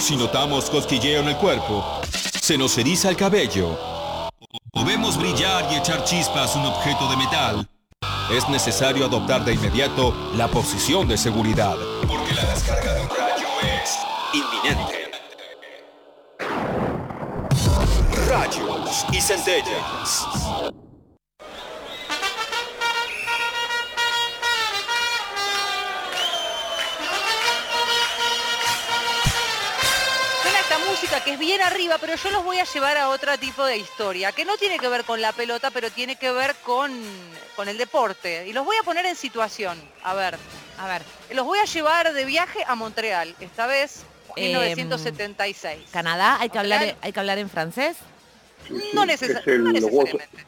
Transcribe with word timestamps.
Si 0.00 0.16
notamos 0.16 0.68
cosquilleo 0.68 1.22
en 1.22 1.28
el 1.28 1.36
cuerpo, 1.36 1.84
se 2.40 2.58
nos 2.58 2.76
eriza 2.76 3.08
el 3.08 3.16
cabello, 3.16 3.78
o 4.72 4.84
vemos 4.84 5.16
brillar 5.16 5.66
y 5.72 5.76
echar 5.76 6.04
chispas 6.04 6.54
un 6.56 6.66
objeto 6.66 7.08
de 7.08 7.16
metal, 7.16 7.68
es 8.30 8.48
necesario 8.48 9.06
adoptar 9.06 9.44
de 9.44 9.54
inmediato 9.54 10.14
la 10.34 10.48
posición 10.48 11.08
de 11.08 11.16
seguridad, 11.16 11.76
porque 12.06 12.34
la 12.34 12.44
descarga 12.44 12.92
de 12.92 13.00
un 13.00 13.08
rayo 13.08 13.46
es 13.62 13.98
inminente. 14.34 15.10
Rayos 18.28 19.06
y 19.12 19.20
centellas. 19.20 20.26
Bien 31.44 31.60
arriba, 31.62 31.98
pero 31.98 32.14
yo 32.16 32.30
los 32.30 32.44
voy 32.44 32.58
a 32.58 32.64
llevar 32.64 32.96
a 32.96 33.08
otro 33.08 33.36
tipo 33.38 33.64
de 33.64 33.76
historia, 33.76 34.32
que 34.32 34.44
no 34.44 34.56
tiene 34.56 34.78
que 34.78 34.88
ver 34.88 35.04
con 35.04 35.20
la 35.20 35.32
pelota, 35.32 35.70
pero 35.70 35.90
tiene 35.90 36.16
que 36.16 36.30
ver 36.32 36.54
con, 36.56 36.92
con 37.56 37.68
el 37.68 37.78
deporte. 37.78 38.46
Y 38.46 38.52
los 38.52 38.64
voy 38.64 38.76
a 38.76 38.82
poner 38.82 39.06
en 39.06 39.16
situación. 39.16 39.80
A 40.02 40.14
ver, 40.14 40.38
A 40.78 40.88
ver, 40.88 41.02
los 41.30 41.44
voy 41.46 41.58
a 41.60 41.64
llevar 41.64 42.12
de 42.12 42.24
viaje 42.24 42.64
a 42.66 42.74
Montreal, 42.74 43.34
esta 43.40 43.66
vez 43.66 44.02
Em, 44.36 44.50
1976. 44.76 45.90
Canadá, 45.92 46.38
hay 46.40 46.48
que 46.50 46.58
hablar, 46.58 46.96
hay 47.00 47.12
que 47.12 47.20
hablar 47.20 47.38
en 47.38 47.48
francés. 47.48 47.96
Sí, 48.66 48.74
sí, 48.76 48.90
No, 48.92 49.04
necesa- 49.06 49.38
es 49.38 49.46
el 49.46 49.62
no 49.62 49.70
los 49.70 49.74
necesariamente. 49.82 50.44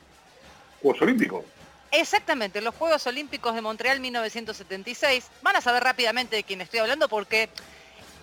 Juegos 0.82 1.02
Olímpicos. 1.02 1.44
Exactamente, 1.92 2.60
los 2.60 2.74
Juegos 2.74 3.06
Olímpicos 3.06 3.54
de 3.54 3.60
Montreal 3.60 4.00
1976. 4.00 5.26
Van 5.42 5.54
a 5.54 5.60
saber 5.60 5.84
rápidamente 5.84 6.34
de 6.34 6.42
quién 6.42 6.60
estoy 6.60 6.80
hablando 6.80 7.08
porque 7.08 7.48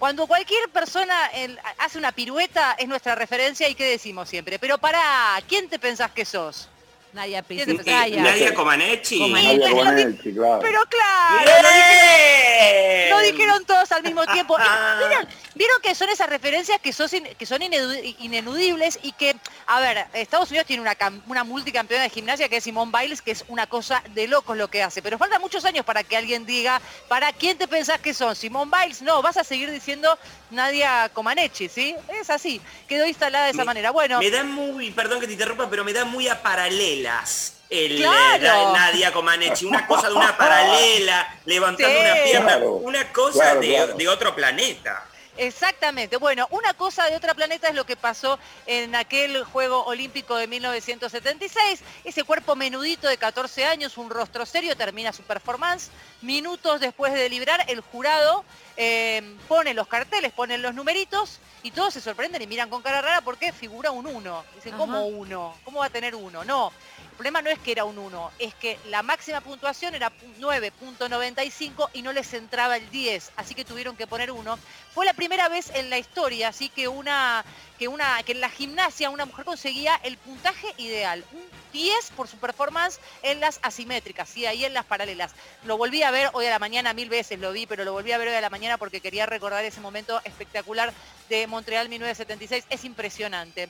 cuando 0.04 0.28
cualquier 0.28 0.68
persona 0.68 1.28
el- 1.28 1.58
hace 1.78 1.98
una 1.98 2.12
pirueta 2.12 2.74
es 2.78 2.90
nuestra 2.90 3.16
referencia 3.16 3.70
y 3.70 3.74
qué 3.74 3.86
decimos 3.86 4.28
siempre. 4.28 4.60
Pero 4.60 4.78
para, 4.78 5.02
¿quién 5.48 5.70
te 5.70 5.80
pensás 5.80 6.12
que 6.12 6.26
sos? 6.26 6.68
Nadia 7.14 7.42
¿Quién 7.42 7.66
te 7.66 7.76
Piscaya. 7.76 8.22
Nadia 8.22 8.54
Comaneci. 8.54 9.18
Comaneci. 9.18 9.58
Nadia 9.60 9.70
Comaneci, 9.70 10.34
claro. 10.34 10.60
Pero 10.62 10.80
claro, 10.90 11.13
lo 11.34 11.40
dijeron, 11.40 11.72
¡Bien! 11.74 13.10
lo 13.10 13.20
dijeron 13.20 13.66
todos 13.66 13.92
al 13.92 14.04
mismo 14.04 14.26
tiempo. 14.28 14.58
¿Vieron, 14.58 15.28
vieron 15.56 15.82
que 15.82 15.96
son 15.96 16.10
esas 16.10 16.30
referencias 16.30 16.80
que, 16.82 16.94
sos 16.94 17.14
in- 17.14 17.28
que 17.38 17.46
son 17.46 17.62
ineludibles 17.62 19.00
y 19.04 19.12
que, 19.14 19.36
a 19.68 19.80
ver, 19.80 20.06
Estados 20.14 20.50
Unidos 20.50 20.68
tiene 20.68 20.82
una, 20.82 20.96
una 21.28 21.44
multicampeona 21.44 22.04
de 22.04 22.10
gimnasia 22.10 22.50
que 22.50 22.58
es 22.58 22.64
Simone 22.64 22.92
Biles, 22.98 23.22
que 23.22 23.32
es 23.32 23.46
una 23.48 23.68
cosa 23.68 24.04
de 24.10 24.28
locos 24.28 24.58
lo 24.58 24.68
que 24.70 24.84
hace. 24.84 25.02
Pero 25.02 25.18
faltan 25.18 25.42
muchos 25.42 25.66
años 25.66 25.86
para 25.86 26.04
que 26.04 26.18
alguien 26.18 26.46
diga, 26.46 26.82
¿para 27.08 27.32
quién 27.34 27.58
te 27.58 27.68
pensás 27.68 28.00
que 28.00 28.14
son? 28.14 28.36
¿Simone 28.36 28.72
Biles? 28.82 29.02
No, 29.02 29.22
vas 29.22 29.38
a 29.38 29.44
seguir 29.44 29.70
diciendo 29.72 30.18
Nadia 30.52 31.10
Comaneci, 31.14 31.70
¿sí? 31.70 31.96
Es 32.20 32.30
así, 32.30 32.62
quedó 32.88 33.06
instalada 33.06 33.46
de 33.46 33.52
esa 33.52 33.60
Me- 33.60 33.66
manera. 33.66 33.92
Bueno, 33.92 34.20
Me 34.20 34.30
da 34.32 34.44
muy, 34.44 34.92
perdón 34.92 35.20
que 35.20 35.28
te 35.28 35.34
interrumpa, 35.34 35.70
pero 35.70 35.84
me 35.84 35.94
da 35.94 36.06
muy 36.06 36.28
a 36.28 36.42
paralelas. 36.42 37.54
El, 37.74 37.98
Claro. 37.98 38.46
eh, 38.46 38.74
Nadia 38.74 39.12
Comaneci, 39.12 39.66
una 39.66 39.88
cosa 39.88 40.08
de 40.10 40.14
una 40.16 40.38
paralela, 40.38 41.36
levantando 41.46 41.98
Sí. 42.00 42.06
una 42.06 42.14
pierna, 42.24 42.48
Claro, 42.52 42.72
una 42.74 43.12
cosa 43.12 43.40
claro, 43.40 43.60
de, 43.62 43.68
claro. 43.76 43.94
de 43.96 44.08
otro 44.08 44.36
planeta. 44.36 45.06
Exactamente. 45.36 46.18
Bueno, 46.18 46.48
una 46.52 46.76
cosa 46.76 47.06
de 47.10 47.16
otro 47.16 47.34
planeta 47.34 47.68
es 47.68 47.74
lo 47.74 47.88
que 47.88 47.96
pasó 47.96 48.38
en 48.68 48.94
aquel 48.94 49.44
Juego 49.46 49.84
Olímpico 49.86 50.36
de 50.36 50.46
1976. 50.46 51.82
Ese 52.04 52.24
cuerpo 52.24 52.56
menudito 52.56 53.08
de 53.08 53.18
14 53.18 53.66
años, 53.66 53.98
un 53.98 54.12
rostro 54.12 54.46
serio, 54.46 54.78
termina 54.78 55.12
su 55.12 55.24
performance. 55.24 55.90
Minutos 56.22 56.80
después 56.82 57.14
de 57.14 57.20
deliberar, 57.20 57.66
el 57.68 57.82
jurado 57.82 58.46
eh, 58.78 59.24
pone 59.48 59.74
los 59.74 59.88
carteles, 59.88 60.32
pone 60.34 60.60
los 60.60 60.76
numeritos 60.76 61.40
y 61.64 61.72
todos 61.72 61.96
se 61.96 62.02
sorprenden 62.02 62.42
y 62.44 62.46
miran 62.48 62.70
con 62.70 62.84
cara 62.84 63.02
rara 63.02 63.22
porque 63.22 63.52
figura 63.54 63.90
un 63.90 64.06
1. 64.06 64.46
Dicen, 64.56 64.74
Ajá. 64.76 64.78
¿cómo 64.82 65.06
1? 65.08 65.58
¿Cómo 65.66 65.80
va 65.80 65.88
a 65.88 65.90
tener 65.90 66.14
1? 66.14 66.44
No. 66.44 66.72
El 67.14 67.18
problema 67.18 67.44
no 67.44 67.52
es 67.52 67.60
que 67.60 67.72
era 67.72 67.86
un 67.86 68.00
1, 68.00 68.32
es 68.40 68.56
que 68.56 68.80
la 68.90 69.04
máxima 69.04 69.40
puntuación 69.40 69.94
era 69.94 70.10
pu- 70.10 70.36
9.95 70.40 71.90
y 71.94 72.02
no 72.02 72.12
les 72.12 72.34
entraba 72.34 72.76
el 72.76 72.90
10, 72.90 73.34
así 73.36 73.54
que 73.54 73.64
tuvieron 73.64 73.96
que 73.96 74.08
poner 74.08 74.32
1. 74.32 74.58
Fue 74.96 75.06
la 75.06 75.14
primera 75.14 75.48
vez 75.48 75.70
en 75.76 75.92
la 75.92 76.00
historia, 76.00 76.48
así 76.48 76.70
que 76.70 76.88
una 76.88 77.46
que 77.78 77.88
una 77.88 78.24
que 78.24 78.32
en 78.32 78.42
la 78.42 78.50
gimnasia 78.50 79.12
una 79.12 79.26
mujer 79.28 79.46
conseguía 79.46 80.00
el 80.04 80.18
puntaje 80.18 80.74
ideal, 80.78 81.24
un 81.34 81.44
10 81.72 82.10
por 82.16 82.28
su 82.28 82.38
performance 82.38 83.00
en 83.22 83.40
las 83.40 83.60
asimétricas 83.62 84.36
y 84.36 84.48
ahí 84.48 84.66
en 84.66 84.74
las 84.74 84.86
paralelas. 84.86 85.34
Lo 85.66 85.78
volví 85.78 86.02
a 86.02 86.10
ver 86.10 86.32
hoy 86.34 86.48
a 86.48 86.50
la 86.50 86.58
mañana 86.60 86.96
mil 86.96 87.10
veces 87.10 87.40
lo 87.40 87.52
vi, 87.52 87.68
pero 87.68 87.86
lo 87.86 87.94
volví 87.94 88.12
a 88.12 88.18
ver 88.18 88.30
hoy 88.30 88.36
a 88.36 88.42
la 88.42 88.50
mañana 88.50 88.80
porque 88.80 89.02
quería 89.02 89.28
recordar 89.28 89.64
ese 89.64 89.82
momento 89.82 90.20
espectacular 90.24 90.92
de 91.30 91.46
Montreal 91.46 91.90
1976, 91.90 92.66
es 92.72 92.84
impresionante. 92.86 93.70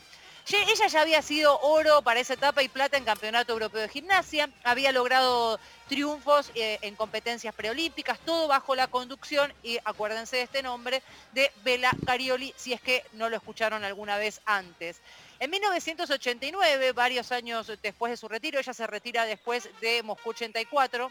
Ella 0.51 0.87
ya 0.87 1.01
había 1.01 1.21
sido 1.21 1.57
oro 1.61 2.01
para 2.01 2.19
esa 2.19 2.33
etapa 2.33 2.61
y 2.61 2.67
plata 2.67 2.97
en 2.97 3.05
Campeonato 3.05 3.53
Europeo 3.53 3.81
de 3.81 3.87
Gimnasia, 3.87 4.49
había 4.63 4.91
logrado 4.91 5.57
triunfos 5.87 6.51
eh, 6.53 6.79
en 6.81 6.95
competencias 6.95 7.55
preolímpicas, 7.55 8.19
todo 8.19 8.47
bajo 8.47 8.75
la 8.75 8.87
conducción, 8.87 9.53
y 9.63 9.79
acuérdense 9.85 10.37
de 10.37 10.41
este 10.43 10.61
nombre, 10.61 11.01
de 11.31 11.49
Bela 11.63 11.91
Carioli, 12.05 12.53
si 12.57 12.73
es 12.73 12.81
que 12.81 13.05
no 13.13 13.29
lo 13.29 13.37
escucharon 13.37 13.85
alguna 13.85 14.17
vez 14.17 14.41
antes. 14.45 14.99
En 15.39 15.49
1989, 15.49 16.91
varios 16.91 17.31
años 17.31 17.71
después 17.81 18.11
de 18.11 18.17
su 18.17 18.27
retiro, 18.27 18.59
ella 18.59 18.73
se 18.73 18.85
retira 18.85 19.25
después 19.25 19.69
de 19.79 20.03
Moscú 20.03 20.31
84, 20.31 21.09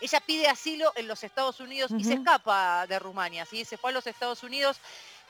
ella 0.00 0.20
pide 0.20 0.48
asilo 0.48 0.92
en 0.96 1.08
los 1.08 1.24
Estados 1.24 1.60
Unidos 1.60 1.90
y 1.96 2.04
se 2.04 2.14
escapa 2.14 2.86
de 2.86 2.98
Rumania, 2.98 3.46
¿sí? 3.46 3.64
se 3.64 3.76
fue 3.76 3.90
a 3.90 3.94
los 3.94 4.06
Estados 4.06 4.42
Unidos. 4.42 4.78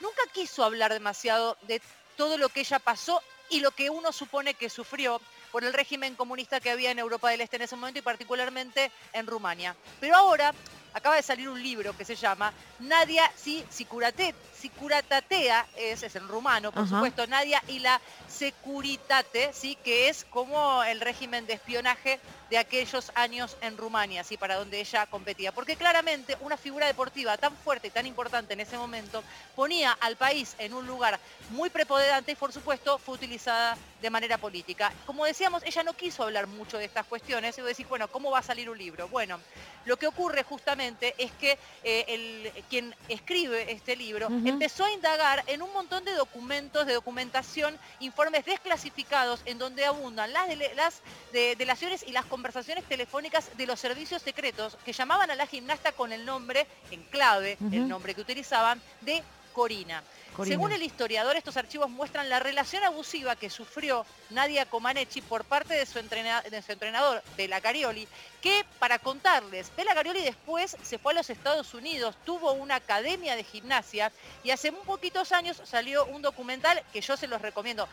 Nunca 0.01 0.23
quiso 0.33 0.65
hablar 0.65 0.93
demasiado 0.93 1.57
de 1.63 1.81
todo 2.17 2.39
lo 2.39 2.49
que 2.49 2.61
ella 2.61 2.79
pasó 2.79 3.23
y 3.51 3.61
lo 3.61 3.71
que 3.71 3.91
uno 3.91 4.13
supone 4.13 4.55
que 4.55 4.71
sufrió 4.71 5.21
por 5.53 5.65
el 5.65 5.73
régimen 5.73 6.17
comunista 6.17 6.61
que 6.61 6.71
había 6.71 6.91
en 6.91 6.99
Europa 6.99 7.31
del 7.31 7.41
Este 7.41 7.57
en 7.57 7.63
ese 7.63 7.77
momento 7.77 7.99
y 7.99 8.03
particularmente 8.03 8.91
en 9.13 9.27
Rumania. 9.27 9.77
Pero 10.01 10.17
ahora 10.17 10.53
acaba 10.95 11.17
de 11.17 11.23
salir 11.23 11.49
un 11.49 11.63
libro 11.63 11.97
que 11.97 12.05
se 12.05 12.15
llama 12.15 12.53
Nadia 12.79 13.31
si 13.37 13.65
Sicurate, 13.69 14.35
Sicuratatea, 14.59 15.67
es, 15.77 16.03
es 16.03 16.17
en 16.17 16.27
rumano, 16.27 16.73
por 16.73 16.89
supuesto, 16.89 17.27
Nadia 17.27 17.63
y 17.69 17.81
la 17.81 18.01
Securitate, 18.29 19.53
¿sí? 19.53 19.77
que 19.85 20.09
es 20.09 20.25
como 20.25 20.83
el 20.85 21.01
régimen 21.01 21.47
de 21.47 21.55
espionaje 21.55 22.19
de 22.49 22.59
aquellos 22.59 23.11
años 23.15 23.57
en 23.61 23.77
Rumania, 23.77 24.25
¿sí? 24.25 24.37
para 24.37 24.57
donde 24.57 24.81
ella 24.81 25.07
competía. 25.07 25.53
Porque 25.53 25.77
claramente 25.77 26.37
una 26.41 26.57
figura 26.57 26.87
deportiva 26.87 27.37
tan 27.37 27.55
fuerte 27.57 27.89
y 27.89 27.91
tan 27.91 28.07
importante 28.07 28.55
en 28.55 28.61
ese 28.61 28.79
momento 28.79 29.23
ponía 29.55 29.93
al 30.01 30.17
país 30.17 30.55
en 30.59 30.73
un 30.73 30.87
lugar 30.87 31.19
muy 31.51 31.69
preponderante 31.69 32.33
y 32.33 32.37
por 32.37 32.53
supuesto 32.53 32.99
fue 32.99 33.17
utilizada 33.17 33.77
de 34.01 34.11
manera 34.11 34.39
política. 34.39 34.93
Como 35.07 35.25
decíamos, 35.25 35.63
ella 35.65 35.83
no 35.83 35.95
quiso 35.95 36.23
hablar 36.23 36.47
mucho 36.47 36.79
de 36.79 36.85
estas 36.85 37.07
cuestiones 37.07 37.57
y 37.59 37.63
decís, 37.63 37.89
bueno, 37.89 38.09
¿cómo 38.09 38.31
va 38.31 38.39
a 38.39 38.43
salir 38.43 38.71
un 38.71 38.79
libro? 38.79 39.09
Bueno, 39.09 39.41
lo 39.85 39.97
que 39.97 40.07
ocurre 40.07 40.43
justamente 40.43 40.84
es 41.19 41.33
que 41.33 41.59
eh, 41.83 42.05
el, 42.09 42.65
quien 42.69 42.95
escribe 43.09 43.73
este 43.73 43.97
libro 43.97 44.29
empezó 44.49 44.85
a 44.85 44.93
indagar 44.93 45.43
en 45.47 45.63
un 45.63 45.73
montón 45.73 46.05
de 46.05 46.13
documentos, 46.13 46.87
de 46.87 46.95
documentación, 46.95 47.79
informes 48.01 48.45
desclasificados 48.45 49.41
en 49.47 49.59
donde 49.59 49.85
abundan 49.85 50.33
las, 50.33 50.49
dele- 50.49 50.75
las 50.75 51.01
de- 51.33 51.57
delaciones 51.57 52.05
y 52.07 52.13
las 52.13 52.25
conversaciones 52.27 52.85
telefónicas 52.85 53.57
de 53.57 53.67
los 53.67 53.81
servicios 53.81 54.23
secretos 54.23 54.77
que 54.85 54.93
llamaban 54.93 55.31
a 55.31 55.35
la 55.35 55.47
gimnasta 55.47 55.93
con 55.93 56.13
el 56.13 56.25
nombre, 56.25 56.67
en 56.91 57.03
clave, 57.05 57.57
el 57.73 57.89
nombre 57.89 58.15
que 58.15 58.21
utilizaban, 58.21 58.81
de 59.01 59.23
Corina. 59.55 60.03
Corina. 60.37 60.53
Según 60.53 60.73
el 60.73 60.83
historiador, 60.83 61.37
estos 61.37 61.57
archivos 61.57 61.89
muestran 61.89 62.29
la 62.29 62.41
relación 62.41 62.83
abusiva 62.83 63.37
que 63.37 63.49
sufrió 63.49 64.05
Nadia 64.31 64.67
Comaneci 64.67 65.23
por 65.23 65.45
parte 65.45 65.75
de 65.75 65.87
su, 65.87 66.01
entrena- 66.01 66.43
de 66.43 66.61
su 66.61 66.73
entrenador, 66.73 67.23
Bela 67.37 67.61
Carioli, 67.61 68.09
que 68.43 68.67
para 68.81 68.99
contarles, 68.99 69.71
Bela 69.77 69.95
Carioli 69.95 70.23
después 70.23 70.77
se 70.83 70.99
fue 70.99 71.13
a 71.13 71.15
los 71.17 71.31
Estados 71.31 71.73
Unidos, 71.73 72.17
tuvo 72.25 72.53
una 72.53 72.75
academia 72.75 73.37
de 73.37 73.45
gimnasia 73.45 74.11
y 74.43 74.51
hace 74.51 74.73
muy 74.73 74.83
poquitos 74.83 75.31
años 75.31 75.63
salió 75.65 76.05
un 76.07 76.21
documental 76.21 76.83
que 76.93 77.01
yo 77.01 77.17
se 77.17 77.29
los 77.29 77.41
recomiendo. 77.41 77.89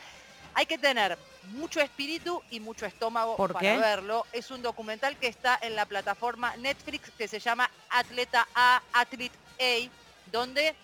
Hay 0.53 0.65
que 0.65 0.77
tener 0.79 1.17
mucho 1.53 1.79
espíritu 1.79 2.41
y 2.49 2.59
mucho 2.59 2.85
estómago 2.85 3.37
¿Por 3.37 3.53
para 3.53 3.61
qué? 3.73 3.77
verlo. 3.77 4.25
Es 4.33 4.51
un 4.51 4.61
documental 4.61 5.15
que 5.15 5.27
está 5.27 5.57
en 5.61 5.75
la 5.77 5.85
plataforma 5.85 6.57
Netflix 6.57 7.09
que 7.17 7.27
se 7.29 7.39
llama 7.39 7.69
Atleta 7.89 8.45
A, 8.53 8.81
Athlete 8.91 9.37
A, 9.61 9.89
donde 10.29 10.75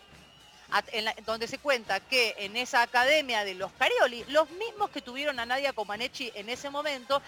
en 0.91 1.05
la- 1.05 1.15
donde 1.25 1.47
se 1.47 1.57
cuenta 1.59 1.99
que 1.99 2.35
en 2.39 2.57
esa 2.57 2.81
academia 2.81 3.43
de 3.45 3.55
los 3.55 3.71
Carioli, 3.73 4.25
los 4.29 4.49
mismos 4.51 4.89
que 4.89 5.01
tuvieron 5.01 5.39
a 5.39 5.45
Nadia 5.45 5.73
Comaneci 5.73 6.31
en 6.35 6.49
ese 6.49 6.69
momento, 6.69 7.21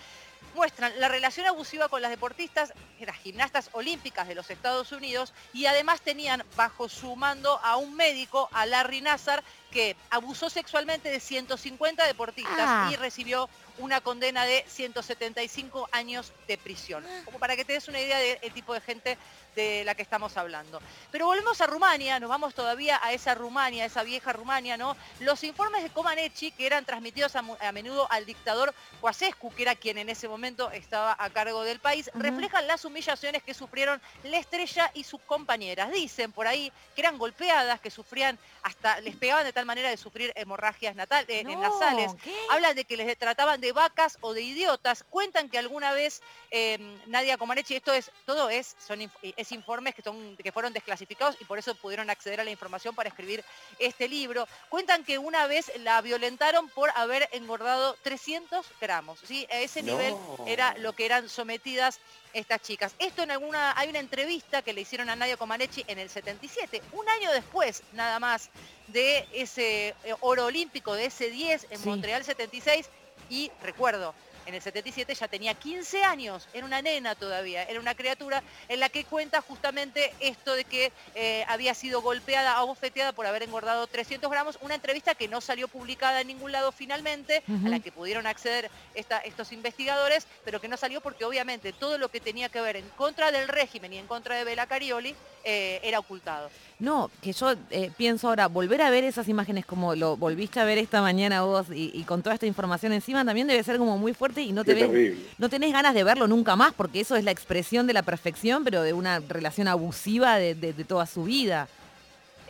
muestran 0.56 0.92
la 1.00 1.08
relación 1.10 1.46
abusiva 1.46 1.90
con 1.90 2.02
las 2.02 2.12
deportistas, 2.12 2.74
las 3.00 3.18
gimnastas 3.18 3.70
olímpicas 3.74 4.28
de 4.28 4.36
los 4.36 4.50
Estados 4.50 4.92
Unidos, 4.92 5.34
y 5.54 5.66
además 5.68 6.02
tenían 6.02 6.44
bajo 6.56 6.90
su 6.90 7.16
mando 7.16 7.60
a 7.64 7.76
un 7.78 7.96
médico, 7.96 8.50
a 8.52 8.66
Larry 8.66 9.02
Nassar, 9.02 9.44
que 9.72 9.96
abusó 10.10 10.50
sexualmente 10.50 11.10
de 11.12 11.20
150 11.20 12.06
deportistas 12.08 12.56
Ah. 12.60 12.90
y 12.92 12.96
recibió 12.96 13.50
una 13.80 14.02
condena 14.02 14.46
de 14.46 14.64
175 14.68 15.90
años 15.92 16.32
de 16.48 16.58
prisión. 16.58 17.06
Como 17.26 17.40
para 17.40 17.56
que 17.56 17.66
te 17.66 17.74
des 17.74 17.88
una 17.88 18.00
idea 18.00 18.18
del 18.20 18.54
tipo 18.54 18.74
de 18.74 18.82
gente 18.82 19.18
de 19.56 19.84
la 19.84 19.96
que 19.96 20.02
estamos 20.04 20.38
hablando. 20.38 20.82
Pero 21.12 21.26
volvemos 21.26 21.60
a 21.60 21.68
Rumania, 21.68 22.20
nos 22.20 22.30
vamos 22.30 22.54
todavía 22.54 23.00
a 23.04 23.14
esa 23.14 23.36
Rumania, 23.36 23.86
esa 23.86 24.04
vieja 24.04 24.32
Rumania, 24.32 24.78
¿no? 24.78 24.96
Los 25.20 25.44
informes 25.44 25.84
de 25.84 25.90
Comaneci, 25.90 26.52
que 26.52 26.66
eran 26.66 26.86
transmitidos 26.86 27.36
a, 27.36 27.44
a 27.62 27.72
menudo 27.72 28.10
al 28.12 28.26
dictador 28.26 28.74
Ceausescu, 29.02 29.54
que 29.54 29.64
era 29.64 29.76
quien 29.76 29.98
en 29.98 30.10
ese 30.10 30.28
momento 30.28 30.72
estaba 30.72 31.16
a 31.18 31.30
cargo 31.30 31.64
del 31.64 31.80
país, 31.80 32.10
reflejan 32.14 32.68
las 32.68 32.86
humillaciones 32.86 33.44
que 33.44 33.54
sufrieron 33.54 34.02
la 34.24 34.38
estrella 34.38 34.92
y 34.94 35.04
sus 35.04 35.22
compañeras. 35.22 35.92
Dicen 35.92 36.32
por 36.32 36.48
ahí 36.48 36.72
que 36.96 37.02
eran 37.02 37.18
golpeadas, 37.18 37.80
que 37.82 37.90
sufrían 37.90 38.38
hasta, 38.64 39.02
les 39.02 39.16
pegaban 39.16 39.46
de 39.46 39.54
tal 39.54 39.66
manera 39.66 39.90
de 39.90 39.98
sufrir 39.98 40.32
hemorragias 40.36 40.96
natal, 40.96 41.26
eh, 41.28 41.44
No, 41.44 41.60
nasales, 41.60 42.12
¿qué? 42.24 42.36
Hablan 42.52 42.76
de 42.76 42.86
que 42.86 42.98
les 42.98 43.18
trataban 43.18 43.60
de 43.60 43.69
vacas 43.72 44.18
o 44.22 44.34
de 44.34 44.42
idiotas. 44.42 45.04
Cuentan 45.10 45.50
que 45.50 45.58
alguna 45.58 45.92
vez 45.94 46.22
eh, 46.52 46.78
Nadia 47.08 47.38
Comaneci, 47.38 47.76
esto 47.76 47.94
es, 47.94 48.12
todo 48.26 48.50
es, 48.50 48.76
son, 48.86 49.12
es 49.22 49.52
informes 49.52 49.96
que, 49.96 50.02
son, 50.02 50.36
que 50.38 50.52
fueron 50.52 50.74
desclasificados 50.74 51.36
y 51.40 51.46
por 51.46 51.60
eso 51.60 51.76
pudieron 51.76 52.10
acceder 52.10 52.40
a 52.40 52.44
la 52.44 52.52
información 52.52 52.96
para 52.96 53.10
escribir 53.10 53.44
este 53.80 54.08
libro. 54.08 54.48
Cuentan 54.70 55.04
que 55.04 55.18
una 55.18 55.48
vez 55.48 55.72
la 55.80 56.02
violentaron 56.02 56.70
por 56.70 56.90
haber 56.96 57.30
engordado 57.32 57.96
300 58.04 58.66
gramos. 58.82 59.20
¿sí? 59.26 59.48
A 59.52 59.60
ese 59.60 59.84
No. 59.84 59.94
nivel 59.94 60.16
era 60.46 60.76
lo 60.78 60.94
que 60.94 61.06
eran 61.06 61.30
sometidas 61.30 62.00
estas 62.34 62.62
chicas. 62.62 62.94
Esto 63.00 63.24
en 63.24 63.32
alguna, 63.32 63.74
hay 63.78 63.90
una 63.90 63.98
entrevista 64.00 64.62
que 64.62 64.72
le 64.74 64.82
hicieron 64.82 65.10
a 65.10 65.16
Nadia 65.16 65.36
Comaneci 65.38 65.84
en 65.88 65.98
el 65.98 66.10
77, 66.12 66.82
un 66.92 67.10
año 67.10 67.32
después 67.32 67.82
nada 67.94 68.20
más 68.20 68.50
de 68.88 69.28
ese 69.34 69.96
eh, 70.04 70.16
oro 70.22 70.46
olímpico, 70.46 70.94
de 70.94 71.06
ese 71.06 71.30
10 71.32 71.68
en 71.72 71.80
Sí. 71.80 71.88
Montreal 71.90 72.24
76 72.24 72.88
y 73.30 73.52
recuerdo, 73.62 74.14
en 74.46 74.56
el 74.56 74.62
77 74.64 75.14
ya 75.14 75.28
tenía 75.28 75.54
15 75.54 76.04
años, 76.04 76.48
era 76.54 76.66
una 76.66 76.82
nena 76.82 77.14
todavía, 77.14 77.64
era 77.66 77.80
una 77.80 77.94
criatura 77.94 78.42
en 78.68 78.80
la 78.80 78.90
que 78.90 79.04
cuenta 79.04 79.42
justamente 79.42 80.12
esto 80.20 80.54
de 80.56 80.64
que 80.64 80.92
eh, 81.14 81.46
había 81.48 81.76
sido 81.76 82.02
golpeada, 82.02 82.58
abofeteada 82.58 83.12
por 83.12 83.28
haber 83.28 83.44
engordado 83.44 83.86
300 83.86 84.32
gramos, 84.32 84.58
una 84.62 84.74
entrevista 84.74 85.14
que 85.14 85.28
no 85.28 85.40
salió 85.40 85.68
publicada 85.68 86.22
en 86.22 86.28
ningún 86.28 86.52
lado 86.52 86.72
finalmente, 86.72 87.44
a 87.68 87.70
la 87.70 87.80
que 87.80 87.92
pudieron 87.92 88.26
acceder 88.26 88.72
esta- 88.96 89.20
estos 89.20 89.52
investigadores, 89.52 90.26
pero 90.44 90.60
que 90.60 90.68
no 90.68 90.78
salió 90.78 91.00
porque 91.02 91.26
obviamente 91.26 91.72
todo 91.72 92.00
lo 92.00 92.10
que 92.10 92.20
tenía 92.20 92.50
que 92.50 92.62
ver 92.62 92.78
en 92.78 92.90
contra 92.92 93.32
del 93.32 93.48
régimen 93.50 93.94
y 93.94 93.98
en 94.00 94.08
contra 94.08 94.36
de 94.36 94.46
Bela 94.46 94.66
Carioli 94.66 95.16
eh, 95.44 95.80
era 95.84 96.00
ocultado. 96.00 96.50
No, 96.80 97.12
que 97.22 97.34
yo 97.34 97.54
eh, 97.72 97.92
pienso 97.98 98.30
ahora, 98.30 98.48
volver 98.48 98.82
a 98.82 98.90
ver 98.90 99.04
esas 99.04 99.28
imágenes 99.28 99.66
como 99.66 99.96
lo 99.96 100.16
volviste 100.16 100.60
a 100.60 100.64
ver 100.64 100.78
esta 100.78 101.02
mañana 101.02 101.42
vos 101.44 101.68
y, 101.74 101.92
y 101.94 102.04
con 102.04 102.22
toda 102.22 102.34
esta 102.36 102.46
información 102.46 102.94
encima 102.94 103.26
también 103.26 103.48
debe 103.48 103.62
ser 103.64 103.78
como 103.78 103.98
muy 103.98 104.14
fuerte 104.14 104.42
y 104.42 104.54
no 104.54 104.64
te 104.64 104.74
ves, 104.76 104.90
no 105.38 105.50
tenés 105.50 105.74
ganas 105.74 105.94
de 105.94 106.04
verlo 106.06 106.28
nunca 106.28 106.56
más 106.56 106.74
porque 106.74 107.02
eso 107.02 107.16
es 107.18 107.24
la 107.26 107.32
expresión 107.32 107.86
de 107.86 107.94
la 107.94 108.04
perfección, 108.04 108.64
pero 108.64 108.82
de 108.82 108.94
una 108.94 109.20
relación 109.20 109.68
abusiva 109.68 110.38
de, 110.38 110.56
de- 110.56 110.72
de 110.74 110.84
toda 110.86 111.06
su 111.06 111.24
vida. 111.26 111.68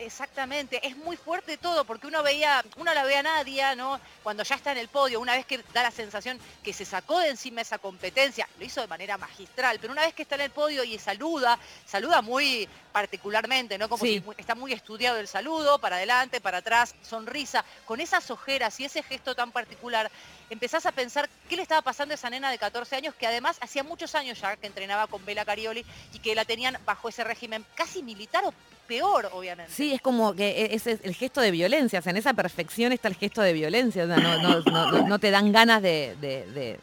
Exactamente, 0.00 0.80
es 0.86 0.96
muy 0.96 1.14
fuerte 1.18 1.58
todo, 1.58 1.84
porque 1.84 2.06
uno 2.06 2.22
veía, 2.22 2.64
uno 2.76 2.94
la 2.94 3.04
ve 3.04 3.16
a 3.18 3.22
Nadia, 3.22 3.74
¿no? 3.74 4.00
Cuando 4.22 4.42
ya 4.42 4.54
está 4.54 4.72
en 4.72 4.78
el 4.78 4.88
podio, 4.88 5.20
una 5.20 5.34
vez 5.34 5.44
que 5.44 5.58
da 5.74 5.82
la 5.82 5.90
sensación 5.90 6.40
que 6.62 6.72
se 6.72 6.86
sacó 6.86 7.18
de 7.18 7.28
encima 7.28 7.60
esa 7.60 7.76
competencia, 7.76 8.48
lo 8.58 8.64
hizo 8.64 8.80
de 8.80 8.86
manera 8.86 9.18
magistral, 9.18 9.78
pero 9.78 9.92
una 9.92 10.02
vez 10.02 10.14
que 10.14 10.22
está 10.22 10.36
en 10.36 10.40
el 10.42 10.50
podio 10.50 10.84
y 10.84 10.98
saluda, 10.98 11.58
saluda 11.84 12.22
muy 12.22 12.66
particularmente, 12.92 13.76
¿no? 13.76 13.90
Como 13.90 14.04
Sí. 14.04 14.22
está 14.38 14.54
muy 14.54 14.72
estudiado 14.72 15.18
el 15.18 15.28
saludo, 15.28 15.78
para 15.78 15.96
adelante, 15.96 16.40
para 16.40 16.58
atrás, 16.58 16.94
sonrisa, 17.02 17.62
con 17.84 18.00
esas 18.00 18.30
ojeras 18.30 18.80
y 18.80 18.86
ese 18.86 19.02
gesto 19.02 19.34
tan 19.34 19.52
particular, 19.52 20.10
empezás 20.50 20.84
a 20.86 20.92
pensar 20.92 21.28
qué 21.48 21.56
le 21.56 21.62
estaba 21.62 21.80
pasando 21.82 22.12
a 22.12 22.16
esa 22.16 22.28
nena 22.30 22.50
de 22.50 22.58
14 22.58 22.96
años, 22.96 23.14
que 23.14 23.26
además 23.26 23.56
hacía 23.60 23.82
muchos 23.82 24.14
años 24.14 24.40
ya 24.40 24.56
que 24.56 24.66
entrenaba 24.66 25.06
con 25.06 25.24
Bela 25.24 25.44
Carioli 25.44 25.84
y 26.12 26.18
que 26.18 26.34
la 26.34 26.44
tenían 26.44 26.76
bajo 26.84 27.08
ese 27.08 27.24
régimen 27.24 27.64
casi 27.74 28.02
militar 28.02 28.44
o 28.44 28.52
peor, 28.86 29.30
obviamente. 29.32 29.72
Sí, 29.72 29.94
es 29.94 30.02
como 30.02 30.34
que 30.34 30.48
e- 30.64 30.74
es 30.74 30.86
el 30.86 31.14
gesto 31.14 31.40
de 31.40 31.52
violencia, 31.52 32.00
o 32.00 32.02
sea, 32.02 32.10
en 32.10 32.16
esa 32.16 32.34
perfección 32.34 32.92
está 32.92 33.06
el 33.08 33.14
gesto 33.14 33.40
de 33.40 33.52
violencia, 33.52 34.04
o 34.04 34.06
sea, 34.08 34.16
no, 34.16 34.42
no- 34.42 34.60
no- 34.62 34.90
no- 34.92 35.06
no 35.06 35.18
te 35.20 35.30
dan 35.30 35.52
ganas 35.52 35.80
de, 35.80 36.16
de- 36.20 36.44
de- 36.50 36.80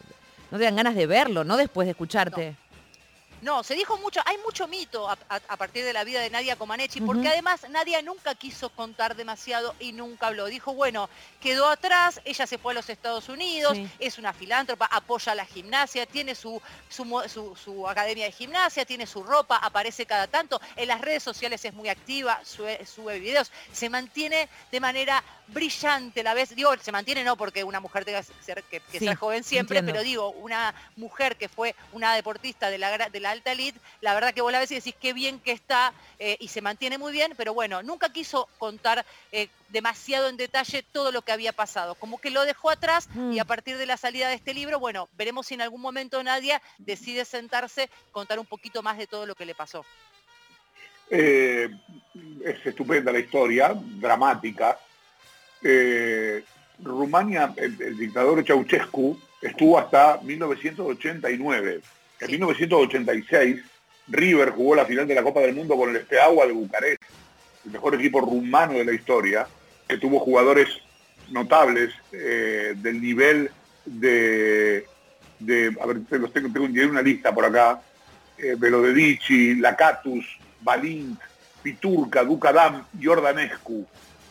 no 0.49 0.57
te 0.57 0.63
dan 0.63 0.77
ganas 0.77 0.95
de 0.95 1.05
verlo, 1.05 1.43
¿no? 1.43 1.57
Después 1.57 1.85
de 1.85 1.91
escucharte. 1.91 2.55
No, 3.41 3.63
se 3.63 3.75
dijo 3.75 3.97
mucho, 3.97 4.19
hay 4.25 4.35
mucho 4.39 4.67
mito 4.67 5.07
a, 5.09 5.17
a- 5.29 5.41
a 5.47 5.57
partir 5.57 5.85
de 5.85 5.93
la 5.93 6.03
vida 6.03 6.19
de 6.21 6.29
Nadia 6.31 6.55
Comaneci, 6.55 7.01
porque 7.01 7.27
además 7.29 7.69
Nadia 7.69 8.01
nunca 8.01 8.33
quiso 8.33 8.69
contar 8.69 9.15
demasiado 9.15 9.75
y 9.79 9.91
nunca 9.91 10.27
habló. 10.27 10.45
Dijo, 10.47 10.73
bueno, 10.73 11.07
quedó 11.39 11.67
atrás, 11.69 12.19
ella 12.25 12.47
se 12.47 12.57
fue 12.57 12.71
a 12.73 12.75
los 12.75 12.89
Estados 12.89 13.29
Unidos, 13.29 13.73
Sí. 13.77 13.87
es 13.99 14.17
una 14.17 14.33
filántropa, 14.33 14.87
apoya 14.87 15.35
la 15.35 15.45
gimnasia, 15.45 16.07
tiene 16.07 16.33
su, 16.33 16.59
su, 16.89 17.05
mo- 17.05 17.27
su- 17.29 17.55
su 17.55 17.87
academia 17.87 18.25
de 18.25 18.31
gimnasia, 18.31 18.85
tiene 18.85 19.05
su 19.05 19.21
ropa, 19.23 19.57
aparece 19.57 20.05
cada 20.07 20.27
tanto, 20.27 20.59
en 20.75 20.87
las 20.87 20.99
redes 21.01 21.21
sociales 21.21 21.63
es 21.63 21.73
muy 21.73 21.89
activa, 21.89 22.39
sube, 22.43 22.83
sube 22.87 23.19
videos, 23.19 23.51
se 23.71 23.89
mantiene 23.89 24.49
de 24.71 24.79
manera 24.79 25.23
brillante 25.47 26.23
la 26.23 26.33
vez, 26.33 26.55
digo, 26.55 26.75
se 26.81 26.91
mantiene 26.91 27.23
no 27.23 27.35
porque 27.37 27.63
una 27.63 27.79
mujer 27.79 28.05
tenga 28.05 28.21
que 28.21 28.33
ser, 28.43 28.63
que, 28.63 28.79
que 28.81 28.99
Sí, 28.99 29.05
ser 29.05 29.15
joven 29.15 29.43
siempre, 29.43 29.79
entiendo. 29.79 29.99
pero 29.99 30.03
digo, 30.07 30.29
una 30.31 30.73
mujer 30.95 31.35
que 31.37 31.47
fue 31.49 31.75
una 31.93 32.13
deportista 32.15 32.69
de 32.69 32.77
la, 32.77 33.09
de 33.09 33.19
la 33.19 33.31
alta 33.31 33.51
elite, 33.53 33.79
la 34.01 34.13
verdad 34.13 34.33
que 34.33 34.41
vos 34.41 34.51
la 34.51 34.59
ves 34.59 34.71
y 34.71 34.75
decís 34.75 34.95
qué 34.99 35.13
bien 35.13 35.39
que 35.39 35.51
está 35.51 35.93
eh, 36.19 36.37
y 36.39 36.49
se 36.49 36.61
mantiene 36.61 36.97
muy 36.97 37.11
bien, 37.11 37.33
pero 37.37 37.53
bueno, 37.53 37.81
nunca 37.83 38.11
quiso 38.11 38.47
contar 38.57 39.05
eh, 39.31 39.47
demasiado 39.69 40.27
en 40.29 40.37
detalle 40.37 40.83
todo 40.91 41.11
lo 41.11 41.21
que 41.21 41.31
había 41.31 41.53
pasado, 41.53 41.95
como 41.95 42.19
que 42.19 42.29
lo 42.29 42.45
dejó 42.45 42.69
atrás 42.69 43.07
Mm. 43.13 43.31
y 43.33 43.39
a 43.39 43.45
partir 43.45 43.77
de 43.77 43.85
la 43.85 43.95
salida 43.97 44.27
de 44.29 44.35
este 44.35 44.53
libro, 44.53 44.79
bueno, 44.79 45.07
veremos 45.17 45.47
si 45.47 45.53
en 45.53 45.61
algún 45.61 45.81
momento 45.81 46.21
Nadia 46.23 46.61
decide 46.77 47.25
sentarse, 47.25 47.89
contar 48.11 48.37
un 48.39 48.45
poquito 48.45 48.83
más 48.83 48.97
de 48.97 49.07
todo 49.07 49.25
lo 49.25 49.33
que 49.35 49.45
le 49.45 49.55
pasó. 49.55 49.85
Eh, 51.09 51.69
es 52.43 52.65
estupenda 52.65 53.11
la 53.11 53.19
historia, 53.19 53.73
dramática. 53.75 54.77
Eh, 55.63 56.43
Rumania, 56.83 57.53
el, 57.57 57.81
el 57.81 57.97
dictador 57.97 58.43
Ceausescu, 58.45 59.19
estuvo 59.41 59.79
hasta 59.79 60.19
1989. 60.23 61.81
En 62.19 62.27
Sí. 62.27 62.31
1986, 62.33 63.61
River 64.07 64.49
jugó 64.51 64.75
la 64.75 64.85
final 64.85 65.07
de 65.07 65.15
la 65.15 65.23
Copa 65.23 65.41
del 65.41 65.53
Mundo 65.55 65.75
con 65.75 65.95
el 65.95 66.03
Steaua 66.05 66.45
de 66.47 66.53
Bucarest, 66.53 67.01
el 67.65 67.71
mejor 67.71 67.95
equipo 67.95 68.21
rumano 68.21 68.73
de 68.73 68.85
la 68.85 68.93
historia, 68.93 69.47
que 69.87 69.97
tuvo 69.97 70.19
jugadores 70.19 70.67
notables 71.29 71.93
eh, 72.11 72.73
del 72.77 73.01
nivel 73.01 73.51
de, 73.85 74.85
de- 75.39 75.75
a 75.81 75.85
ver, 75.85 75.97
tengo, 76.09 76.29
tengo 76.29 76.89
una 76.89 77.01
lista 77.01 77.33
por 77.33 77.45
acá, 77.45 77.81
eh, 78.37 78.55
Velodedici, 78.57 79.55
Lacatus, 79.55 80.25
Balint, 80.61 81.19
Piturca, 81.61 82.23
Ducadam, 82.23 82.83
Jordanescu. 83.03 83.85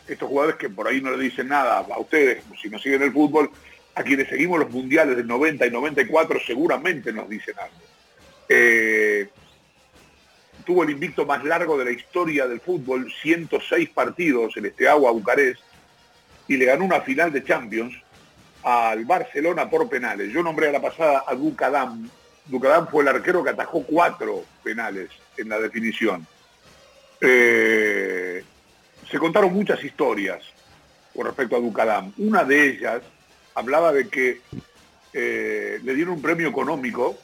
Estos 0.07 0.29
jugadores 0.29 0.57
que 0.57 0.69
por 0.69 0.87
ahí 0.87 1.01
no 1.01 1.11
le 1.11 1.23
dicen 1.23 1.49
nada 1.49 1.79
a 1.79 1.99
ustedes, 1.99 2.43
si 2.61 2.69
no 2.69 2.79
siguen 2.79 3.03
el 3.03 3.11
fútbol, 3.11 3.51
a 3.95 4.03
quienes 4.03 4.29
seguimos 4.29 4.59
los 4.59 4.69
mundiales 4.69 5.17
del 5.17 5.27
90 5.27 5.65
y 5.65 5.71
94 5.71 6.39
seguramente 6.45 7.11
nos 7.11 7.27
dicen 7.27 7.55
algo. 7.59 7.75
Eh, 8.47 9.27
tuvo 10.65 10.83
el 10.83 10.91
invicto 10.91 11.25
más 11.25 11.43
largo 11.43 11.77
de 11.77 11.85
la 11.85 11.91
historia 11.91 12.47
del 12.47 12.59
fútbol, 12.59 13.11
106 13.21 13.89
partidos 13.89 14.55
en 14.57 14.67
este 14.67 14.87
agua 14.87 15.11
Bucarest, 15.11 15.61
y 16.47 16.57
le 16.57 16.65
ganó 16.65 16.85
una 16.85 17.01
final 17.01 17.31
de 17.31 17.43
Champions 17.43 17.95
al 18.63 19.05
Barcelona 19.05 19.69
por 19.69 19.89
penales. 19.89 20.31
Yo 20.31 20.43
nombré 20.43 20.69
a 20.69 20.73
la 20.73 20.81
pasada 20.81 21.23
a 21.25 21.33
Ducadam. 21.35 22.09
Ducadam 22.45 22.87
fue 22.87 23.03
el 23.03 23.09
arquero 23.09 23.43
que 23.43 23.49
atajó 23.49 23.83
cuatro 23.83 24.43
penales 24.63 25.09
en 25.37 25.49
la 25.49 25.59
definición. 25.59 26.27
Eh, 27.21 28.43
se 29.09 29.17
contaron 29.19 29.53
muchas 29.53 29.83
historias 29.83 30.43
con 31.15 31.25
respecto 31.25 31.55
a 31.55 31.59
Ducadam. 31.59 32.11
Una 32.17 32.43
de 32.43 32.69
ellas 32.69 33.01
hablaba 33.55 33.91
de 33.91 34.07
que 34.07 34.41
eh, 35.13 35.79
le 35.83 35.95
dieron 35.95 36.15
un 36.15 36.21
premio 36.21 36.47
económico. 36.49 37.17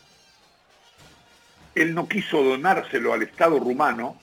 Él 1.76 1.94
no 1.94 2.08
quiso 2.08 2.44
donárselo 2.44 3.14
al 3.14 3.24
Estado 3.24 3.60
rumano 3.60 4.20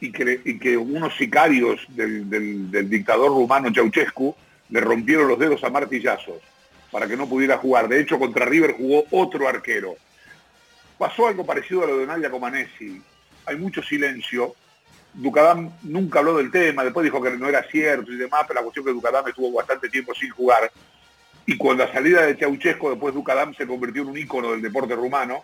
y 0.00 0.12
que, 0.12 0.76
unos 0.76 1.16
sicarios 1.16 1.80
del, 1.88 2.28
del- 2.28 2.70
del 2.70 2.90
dictador 2.90 3.28
rumano 3.28 3.72
Ceausescu 3.72 4.34
le 4.70 4.80
rompieron 4.80 5.28
los 5.28 5.38
dedos 5.38 5.62
a 5.64 5.70
martillazos 5.70 6.40
para 6.90 7.06
que 7.06 7.16
no 7.16 7.28
pudiera 7.28 7.58
jugar. 7.58 7.88
De 7.88 8.00
hecho, 8.00 8.18
contra 8.18 8.44
River 8.46 8.72
jugó 8.76 9.04
otro 9.10 9.48
arquero. 9.48 9.96
Pasó 10.98 11.28
algo 11.28 11.44
parecido 11.46 11.84
a 11.84 11.86
lo 11.86 11.98
de 11.98 12.06
Nadia 12.06 12.30
Comanesi. 12.30 13.00
Hay 13.46 13.56
mucho 13.56 13.82
silencio. 13.82 14.54
Ducadam 15.16 15.70
nunca 15.82 16.18
habló 16.18 16.36
del 16.36 16.50
tema, 16.50 16.84
después 16.84 17.04
dijo 17.04 17.22
que 17.22 17.30
no 17.30 17.48
era 17.48 17.62
cierto 17.64 18.12
y 18.12 18.16
demás, 18.16 18.44
pero 18.46 18.60
la 18.60 18.64
cuestión 18.64 18.84
es 18.84 18.86
que 18.88 18.94
Ducadam 18.94 19.26
estuvo 19.28 19.52
bastante 19.52 19.88
tiempo 19.88 20.14
sin 20.14 20.30
jugar. 20.30 20.70
y 21.46 21.56
con 21.56 21.78
la 21.78 21.90
salida 21.92 22.22
de 22.22 22.34
Ceausescu 22.34 22.90
después 22.90 23.14
Ducadam 23.14 23.54
se 23.54 23.66
convirtió 23.66 24.02
en 24.02 24.08
un 24.08 24.18
ícono 24.18 24.50
del 24.50 24.62
deporte 24.62 24.94
rumano 24.94 25.42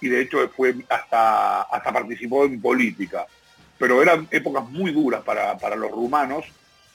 y 0.00 0.08
de 0.08 0.22
hecho 0.22 0.48
fue 0.48 0.74
hasta, 0.88 1.62
hasta 1.62 1.92
participó 1.92 2.44
en 2.44 2.60
política. 2.60 3.26
Pero 3.78 4.02
eran 4.02 4.26
épocas 4.30 4.68
muy 4.68 4.92
duras 4.92 5.22
para, 5.22 5.56
para 5.58 5.76
los 5.76 5.90
rumanos 5.90 6.46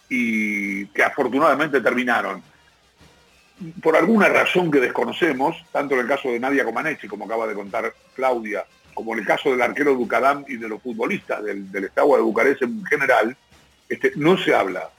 y 0.09 0.85
que 0.87 1.03
afortunadamente 1.03 1.81
terminaron. 1.81 2.41
Por 3.81 3.95
alguna 3.95 4.27
razón 4.27 4.69
que 4.69 4.79
desconocemos, 4.79 5.55
tanto 5.71 5.95
en 5.95 6.01
el 6.01 6.07
caso 6.07 6.29
de 6.29 6.39
Nadia 6.39 6.65
Comaneci, 6.65 7.07
como 7.07 7.25
acaba 7.25 7.47
de 7.47 7.55
contar 7.55 7.93
Claudia, 8.15 8.65
como 8.97 9.13
en 9.13 9.19
el 9.19 9.27
caso 9.27 9.51
del 9.51 9.61
arquero 9.61 9.93
Ducadam 9.93 10.43
y 10.47 10.57
de 10.57 10.67
los 10.67 10.81
futbolistas 10.81 11.43
del, 11.43 11.71
del 11.71 11.83
de 11.83 12.01
Bucarest 12.01 12.63
en 12.63 12.83
general, 12.83 13.37
este, 13.87 14.13
no 14.15 14.39
se 14.39 14.55
habla, 14.55 14.89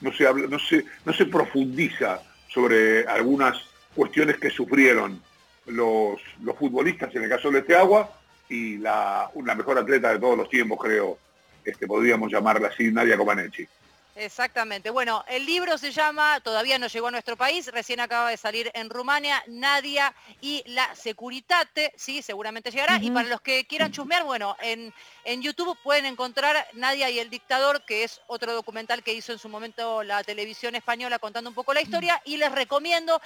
no 0.00 0.12
se 0.12 0.24
habla, 0.24 0.46
no 0.46 0.60
se, 0.60 0.84
no 1.04 1.12
se 1.12 1.26
profundiza 1.26 2.22
sobre 2.46 3.04
algunas 3.08 3.56
cuestiones 3.92 4.36
que 4.36 4.50
sufrieron 4.50 5.20
los, 5.66 6.20
los 6.44 6.56
futbolistas 6.56 7.12
en 7.16 7.24
el 7.24 7.28
caso 7.28 7.50
del 7.50 7.74
Agua 7.74 8.08
y 8.48 8.78
la, 8.78 9.28
la 9.44 9.54
mejor 9.56 9.78
atleta 9.78 10.12
de 10.12 10.20
todos 10.20 10.38
los 10.38 10.48
tiempos, 10.48 10.78
creo, 10.80 11.18
este, 11.64 11.88
podríamos 11.88 12.30
llamarla 12.30 12.68
así, 12.68 12.92
Nadia 12.92 13.16
Comaneci. 13.16 13.66
Exactamente. 14.14 14.90
Bueno, 14.90 15.24
el 15.26 15.46
libro 15.46 15.78
se 15.78 15.90
llama, 15.90 16.38
todavía 16.40 16.78
no 16.78 16.86
llegó 16.86 17.06
a 17.06 17.10
nuestro 17.10 17.34
país, 17.34 17.66
recién 17.68 17.98
acaba 17.98 18.28
de 18.28 18.36
salir 18.36 18.70
en 18.74 18.90
Rumania, 18.90 19.42
Nadia 19.46 20.14
y 20.42 20.62
la 20.66 20.94
Securitate, 20.94 21.94
sí, 21.96 22.20
seguramente 22.20 22.70
llegará. 22.70 22.98
Y 23.00 23.10
para 23.10 23.28
los 23.28 23.40
que 23.40 23.64
quieran 23.64 23.90
chusmear, 23.90 24.24
bueno, 24.24 24.54
en, 24.60 24.92
en 25.24 25.40
YouTube 25.40 25.78
pueden 25.82 26.04
encontrar 26.04 26.66
Nadia 26.74 27.08
y 27.08 27.20
el 27.20 27.30
dictador, 27.30 27.84
que 27.86 28.04
es 28.04 28.20
otro 28.26 28.52
documental 28.52 29.02
que 29.02 29.14
hizo 29.14 29.32
en 29.32 29.38
su 29.38 29.48
momento 29.48 30.02
la 30.02 30.22
televisión 30.22 30.74
española 30.74 31.18
contando 31.18 31.48
un 31.48 31.54
poco 31.54 31.72
la 31.72 31.80
historia. 31.80 32.20
Y 32.26 32.36
les 32.36 32.52
recomiendo, 32.52 33.18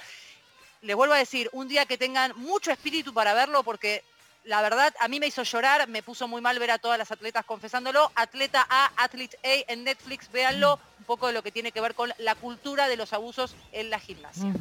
les 0.81 0.95
vuelvo 0.95 1.15
a 1.15 1.17
decir, 1.17 1.49
un 1.51 1.67
día 1.67 1.85
que 1.85 1.97
tengan 1.97 2.31
mucho 2.37 2.71
espíritu 2.71 3.13
para 3.13 3.33
verlo, 3.33 3.61
porque 3.63 4.03
la 4.47 4.61
verdad, 4.61 4.93
a 4.99 5.07
mí 5.09 5.19
me 5.19 5.27
hizo 5.27 5.43
llorar, 5.43 5.87
me 5.89 6.01
puso 6.01 6.27
muy 6.27 6.41
mal 6.41 6.57
ver 6.57 6.71
a 6.71 6.77
todas 6.77 6.97
las 6.97 7.11
atletas 7.11 7.45
confesándolo. 7.45 8.11
Atleta 8.15 8.65
A, 8.69 8.91
Athlete 8.95 9.37
A 9.43 9.71
en 9.71 9.83
Netflix, 9.83 10.31
véanlo, 10.31 10.79
un 10.99 11.05
poco 11.05 11.27
de 11.27 11.33
lo 11.33 11.43
que 11.43 11.51
tiene 11.51 11.73
que 11.73 11.81
ver 11.81 11.93
con 11.93 12.11
la 12.17 12.33
cultura 12.35 12.87
de 12.87 12.95
los 12.95 13.11
abusos 13.11 13.55
en 13.73 13.89
la 13.89 13.99
gimnasia. 13.99 14.53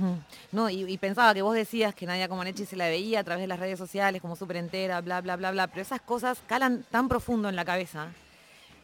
No, 0.51 0.69
y, 0.69 0.99
pensaba 0.99 1.33
que 1.35 1.43
vos 1.43 1.55
decías 1.55 1.95
que 1.95 2.05
Nadia 2.05 2.29
Comaneci 2.29 2.67
se 2.67 2.77
la 2.77 2.89
veía 2.89 3.21
a 3.21 3.25
través 3.25 3.43
de 3.43 3.47
las 3.47 3.61
redes 3.61 3.79
sociales 3.79 4.21
como 4.21 4.35
súper 4.35 4.57
entera, 4.57 5.01
bla, 5.01 5.21
bla, 5.21 5.37
bla, 5.37 5.53
bla, 5.53 5.69
pero 5.69 5.83
esas 5.83 6.01
cosas 6.01 6.39
calan 6.49 6.85
tan 6.91 7.09
profundo 7.09 7.49
en 7.49 7.57
la 7.57 7.65
cabeza 7.65 8.09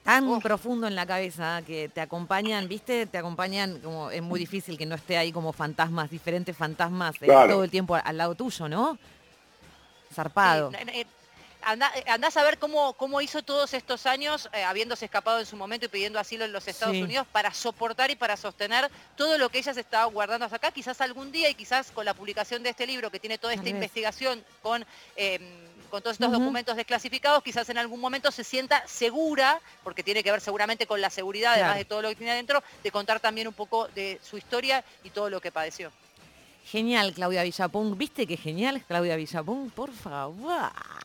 tan 0.05 0.41
profundo 0.41 0.89
en 0.89 0.97
la 0.97 1.07
cabeza 1.07 1.63
que 1.65 1.89
te 1.89 2.01
acompañan, 2.01 2.67
¿viste? 2.67 3.07
Te 3.07 3.19
acompañan 3.19 3.79
como 3.79 4.11
es 4.11 4.21
muy 4.21 4.41
difícil 4.41 4.77
que 4.77 4.85
no 4.85 4.97
esté 4.97 5.17
ahí 5.17 5.31
como 5.31 5.53
fantasmas, 5.53 6.11
diferentes 6.11 6.57
fantasmas 6.57 7.15
eh, 7.21 7.27
todo 7.29 7.63
el 7.63 7.71
tiempo 7.71 7.95
al 7.95 8.17
lado 8.17 8.35
tuyo, 8.35 8.69
¿no? 8.69 8.99
Zarpado. 10.13 10.71
Anda, 11.65 11.93
andás 12.09 12.37
a 12.37 12.43
ver 12.43 12.59
cómo, 12.59 12.95
cómo 12.95 13.21
hizo 13.21 13.43
todos 13.43 13.73
estos 13.73 14.07
años, 14.07 14.49
eh, 14.53 14.65
habiéndose 14.65 15.05
escapado 15.05 15.39
en 15.39 15.47
su 15.47 15.57
momento 15.57 15.87
y 15.87 15.89
pidiendo 15.89 16.19
asilo 16.19 16.45
en 16.45 16.53
los 16.53 16.67
Estados 16.67 16.97
Unidos, 16.97 17.27
para 17.31 17.55
soportar 17.55 18.11
y 18.11 18.17
para 18.17 18.37
sostener 18.37 18.91
todo 19.17 19.39
lo 19.39 19.49
que 19.49 19.59
ella 19.59 19.73
se 19.73 19.81
estaba 19.81 20.05
guardando 20.07 20.45
hasta 20.45 20.57
acá. 20.57 20.73
Quizás 20.73 21.01
algún 21.01 21.31
día 21.31 21.49
y 21.49 21.55
quizás 21.55 21.93
con 21.93 22.05
la 22.05 22.15
publicación 22.15 22.63
de 22.63 22.71
este 22.71 22.87
libro 22.87 23.11
que 23.11 23.21
tiene 23.21 23.39
toda 23.39 23.55
esta 23.55 23.69
investigación 23.69 24.45
con, 24.61 24.85
em, 25.15 25.43
con 25.89 26.03
todos 26.03 26.15
estos 26.15 26.33
documentos 26.33 26.75
desclasificados, 26.75 27.43
quizás 27.43 27.69
en 27.69 27.79
algún 27.79 28.01
momento 28.01 28.33
se 28.33 28.45
sienta 28.45 28.83
segura, 28.89 29.61
porque 29.85 30.03
tiene 30.03 30.25
que 30.25 30.33
ver 30.33 30.41
seguramente 30.41 30.87
con 30.87 31.01
la 31.01 31.11
seguridad, 31.11 31.53
además 31.53 31.77
de 31.77 31.85
todo 31.85 32.03
lo 32.03 32.09
que 32.09 32.17
tiene 32.17 32.33
adentro, 32.33 32.63
de 32.83 32.91
contar 32.91 33.21
también 33.21 33.47
un 33.47 33.55
poco 33.55 33.89
de 33.89 34.19
su 34.23 34.37
historia 34.37 34.85
y 35.05 35.11
todo 35.11 35.31
lo 35.31 35.41
que 35.41 35.53
padeció. 35.53 35.93
Genial, 36.65 37.13
Claudia 37.13 37.43
Villapung. 37.43 37.97
¿Viste 37.99 38.27
qué 38.27 38.37
genial 38.37 38.83
Claudia 38.87 39.17
Villapung? 39.17 39.71
Por 39.71 39.93
favor. 39.93 40.71